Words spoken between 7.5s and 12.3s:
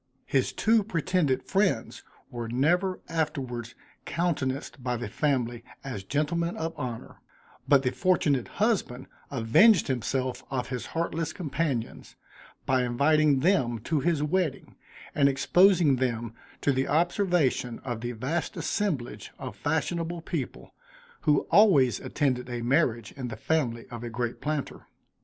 but the fortunate husband avenged himself of his heartless companions,